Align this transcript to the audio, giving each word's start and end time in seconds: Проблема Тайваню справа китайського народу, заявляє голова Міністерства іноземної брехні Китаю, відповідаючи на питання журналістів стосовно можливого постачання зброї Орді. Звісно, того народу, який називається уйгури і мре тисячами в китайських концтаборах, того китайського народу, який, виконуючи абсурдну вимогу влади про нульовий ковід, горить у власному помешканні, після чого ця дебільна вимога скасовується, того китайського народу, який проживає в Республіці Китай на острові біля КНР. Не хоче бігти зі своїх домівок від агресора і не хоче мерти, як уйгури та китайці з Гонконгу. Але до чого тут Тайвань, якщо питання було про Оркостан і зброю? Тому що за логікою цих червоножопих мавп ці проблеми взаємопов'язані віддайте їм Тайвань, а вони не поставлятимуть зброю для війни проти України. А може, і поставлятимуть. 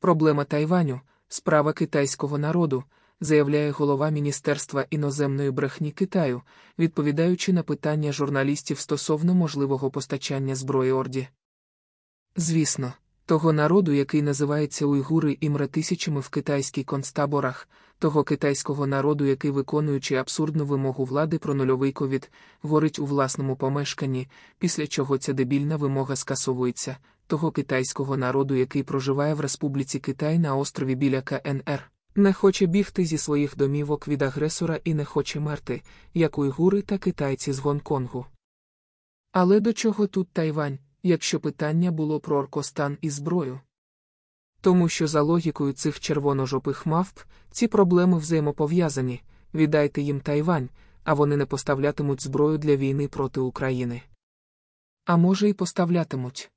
Проблема 0.00 0.44
Тайваню 0.44 1.00
справа 1.28 1.72
китайського 1.72 2.38
народу, 2.38 2.84
заявляє 3.20 3.70
голова 3.70 4.10
Міністерства 4.10 4.86
іноземної 4.90 5.50
брехні 5.50 5.92
Китаю, 5.92 6.42
відповідаючи 6.78 7.52
на 7.52 7.62
питання 7.62 8.12
журналістів 8.12 8.78
стосовно 8.78 9.34
можливого 9.34 9.90
постачання 9.90 10.54
зброї 10.54 10.92
Орді. 10.92 11.28
Звісно, 12.36 12.92
того 13.30 13.52
народу, 13.52 13.92
який 13.92 14.22
називається 14.22 14.86
уйгури 14.86 15.36
і 15.40 15.50
мре 15.50 15.66
тисячами 15.66 16.20
в 16.20 16.28
китайських 16.28 16.84
концтаборах, 16.84 17.68
того 17.98 18.24
китайського 18.24 18.86
народу, 18.86 19.24
який, 19.24 19.50
виконуючи 19.50 20.14
абсурдну 20.14 20.64
вимогу 20.64 21.04
влади 21.04 21.38
про 21.38 21.54
нульовий 21.54 21.92
ковід, 21.92 22.30
горить 22.62 22.98
у 22.98 23.06
власному 23.06 23.56
помешканні, 23.56 24.28
після 24.58 24.86
чого 24.86 25.18
ця 25.18 25.32
дебільна 25.32 25.76
вимога 25.76 26.16
скасовується, 26.16 26.96
того 27.26 27.50
китайського 27.50 28.16
народу, 28.16 28.54
який 28.54 28.82
проживає 28.82 29.34
в 29.34 29.40
Республіці 29.40 29.98
Китай 29.98 30.38
на 30.38 30.56
острові 30.56 30.94
біля 30.94 31.22
КНР. 31.22 31.90
Не 32.14 32.32
хоче 32.32 32.66
бігти 32.66 33.04
зі 33.04 33.18
своїх 33.18 33.56
домівок 33.56 34.08
від 34.08 34.22
агресора 34.22 34.80
і 34.84 34.94
не 34.94 35.04
хоче 35.04 35.40
мерти, 35.40 35.82
як 36.14 36.38
уйгури 36.38 36.82
та 36.82 36.98
китайці 36.98 37.52
з 37.52 37.58
Гонконгу. 37.58 38.26
Але 39.32 39.60
до 39.60 39.72
чого 39.72 40.06
тут 40.06 40.28
Тайвань, 40.32 40.78
якщо 41.02 41.40
питання 41.40 41.90
було 41.90 42.20
про 42.20 42.36
Оркостан 42.36 42.98
і 43.00 43.10
зброю? 43.10 43.60
Тому 44.60 44.88
що 44.88 45.06
за 45.06 45.22
логікою 45.22 45.72
цих 45.72 46.00
червоножопих 46.00 46.86
мавп 46.86 47.18
ці 47.50 47.66
проблеми 47.68 48.18
взаємопов'язані 48.18 49.22
віддайте 49.54 50.02
їм 50.02 50.20
Тайвань, 50.20 50.68
а 51.04 51.14
вони 51.14 51.36
не 51.36 51.46
поставлятимуть 51.46 52.22
зброю 52.22 52.58
для 52.58 52.76
війни 52.76 53.08
проти 53.08 53.40
України. 53.40 54.02
А 55.04 55.16
може, 55.16 55.48
і 55.48 55.52
поставлятимуть. 55.52 56.50